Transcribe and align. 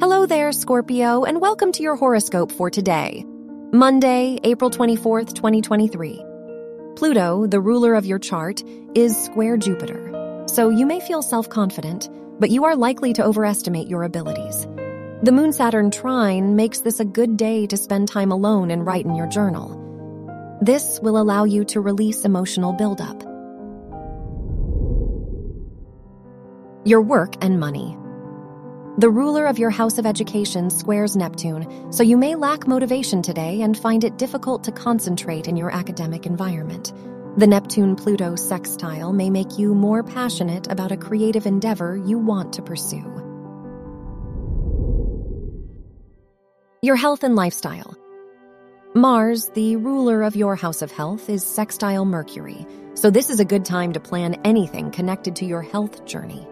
Hello 0.00 0.26
there, 0.26 0.52
Scorpio, 0.52 1.24
and 1.24 1.40
welcome 1.40 1.72
to 1.72 1.82
your 1.82 1.96
horoscope 1.96 2.52
for 2.52 2.70
today, 2.70 3.24
Monday, 3.72 4.38
April 4.44 4.70
24th, 4.70 5.34
2023. 5.34 6.24
Pluto, 6.94 7.48
the 7.48 7.60
ruler 7.60 7.96
of 7.96 8.06
your 8.06 8.20
chart, 8.20 8.62
is 8.94 9.16
square 9.20 9.56
Jupiter, 9.56 10.44
so 10.46 10.68
you 10.68 10.86
may 10.86 11.00
feel 11.00 11.20
self 11.20 11.48
confident, 11.48 12.08
but 12.38 12.50
you 12.50 12.64
are 12.64 12.76
likely 12.76 13.12
to 13.14 13.24
overestimate 13.24 13.88
your 13.88 14.04
abilities. 14.04 14.68
The 15.24 15.32
Moon 15.32 15.52
Saturn 15.52 15.90
trine 15.90 16.54
makes 16.54 16.78
this 16.78 17.00
a 17.00 17.04
good 17.04 17.36
day 17.36 17.66
to 17.66 17.76
spend 17.76 18.06
time 18.06 18.30
alone 18.30 18.70
and 18.70 18.86
write 18.86 19.04
in 19.04 19.16
your 19.16 19.26
journal. 19.26 20.60
This 20.62 21.00
will 21.02 21.20
allow 21.20 21.42
you 21.42 21.64
to 21.64 21.80
release 21.80 22.24
emotional 22.24 22.72
buildup. 22.72 23.20
Your 26.86 27.02
work 27.02 27.34
and 27.42 27.58
money. 27.58 27.96
The 28.98 29.08
ruler 29.08 29.46
of 29.46 29.60
your 29.60 29.70
house 29.70 29.96
of 29.98 30.06
education 30.06 30.70
squares 30.70 31.14
Neptune, 31.14 31.92
so 31.92 32.02
you 32.02 32.16
may 32.16 32.34
lack 32.34 32.66
motivation 32.66 33.22
today 33.22 33.62
and 33.62 33.78
find 33.78 34.02
it 34.02 34.18
difficult 34.18 34.64
to 34.64 34.72
concentrate 34.72 35.46
in 35.46 35.56
your 35.56 35.70
academic 35.70 36.26
environment. 36.26 36.92
The 37.36 37.46
Neptune 37.46 37.94
Pluto 37.94 38.34
sextile 38.34 39.12
may 39.12 39.30
make 39.30 39.56
you 39.56 39.72
more 39.72 40.02
passionate 40.02 40.66
about 40.68 40.90
a 40.90 40.96
creative 40.96 41.46
endeavor 41.46 41.96
you 41.96 42.18
want 42.18 42.52
to 42.54 42.62
pursue. 42.62 43.04
Your 46.82 46.96
health 46.96 47.22
and 47.22 47.36
lifestyle. 47.36 47.96
Mars, 48.96 49.48
the 49.50 49.76
ruler 49.76 50.24
of 50.24 50.34
your 50.34 50.56
house 50.56 50.82
of 50.82 50.90
health, 50.90 51.30
is 51.30 51.46
sextile 51.46 52.04
Mercury, 52.04 52.66
so 52.94 53.10
this 53.10 53.30
is 53.30 53.38
a 53.38 53.44
good 53.44 53.64
time 53.64 53.92
to 53.92 54.00
plan 54.00 54.40
anything 54.44 54.90
connected 54.90 55.36
to 55.36 55.44
your 55.44 55.62
health 55.62 56.04
journey. 56.04 56.44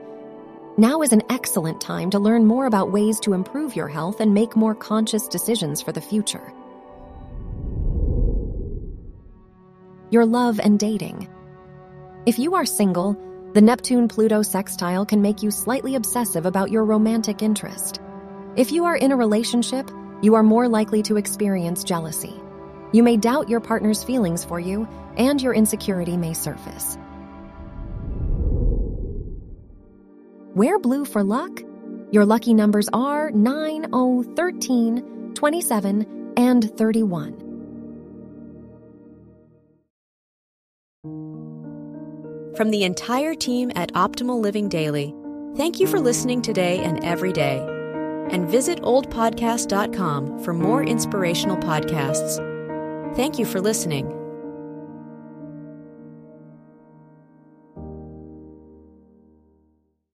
Now 0.79 1.01
is 1.01 1.15
an 1.15 1.23
excellent 1.31 1.81
time 1.81 2.11
to 2.11 2.19
learn 2.19 2.45
more 2.45 2.67
about 2.67 2.93
ways 2.93 3.19
to 3.21 3.33
improve 3.33 3.75
your 3.75 3.89
health 3.89 4.21
and 4.21 4.35
make 4.35 4.55
more 4.55 4.75
conscious 4.75 5.27
decisions 5.27 5.81
for 5.81 5.91
the 5.91 6.03
future. 6.03 6.53
Your 10.11 10.27
love 10.27 10.61
and 10.61 10.79
dating. 10.79 11.31
If 12.27 12.39
you 12.39 12.55
are 12.57 12.67
single, 12.67 13.17
the 13.55 13.63
Neptune 13.63 14.07
Pluto 14.07 14.43
sextile 14.43 15.07
can 15.07 15.23
make 15.23 15.43
you 15.43 15.51
slightly 15.51 15.95
obsessive 15.95 16.45
about 16.45 16.71
your 16.71 16.85
romantic 16.85 17.41
interest. 17.41 17.99
If 18.55 18.71
you 18.71 18.85
are 18.85 18.97
in 18.97 19.13
a 19.13 19.17
relationship, 19.17 19.91
you 20.21 20.35
are 20.35 20.43
more 20.43 20.69
likely 20.69 21.03
to 21.05 21.17
experience 21.17 21.85
jealousy. 21.85 22.35
You 22.93 23.03
may 23.03 23.17
doubt 23.17 23.49
your 23.49 23.61
partner's 23.61 24.05
feelings 24.05 24.45
for 24.45 24.61
you, 24.61 24.87
and 25.17 25.41
your 25.41 25.55
insecurity 25.55 26.19
may 26.19 26.35
surface. 26.35 26.99
Wear 30.57 30.79
blue 30.79 31.05
for 31.05 31.23
luck. 31.23 31.63
Your 32.13 32.25
lucky 32.25 32.55
numbers 32.55 32.89
are 32.95 33.31
9, 33.31 33.91
0, 33.93 34.25
13, 34.35 35.33
27, 35.35 36.33
and 36.39 36.79
31. 36.79 37.43
From 42.57 42.71
the 42.71 42.85
entire 42.85 43.35
team 43.35 43.71
at 43.77 43.93
Optimal 43.93 44.41
Living 44.41 44.71
Daily, 44.71 45.15
thank 45.59 45.79
you 45.79 45.87
for 45.87 46.01
listening 46.01 46.41
today 46.41 46.79
and 46.79 47.05
every 47.05 47.35
day. 47.35 47.59
And 48.31 48.49
visit 48.49 48.81
oldpodcast.com 48.81 50.43
for 50.43 50.55
more 50.55 50.83
inspirational 50.83 51.59
podcasts. 51.59 53.15
Thank 53.15 53.39
you 53.39 53.45
for 53.45 53.61
listening. 53.61 54.26